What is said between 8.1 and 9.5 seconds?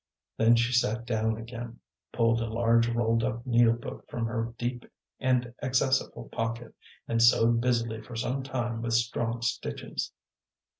some time with strong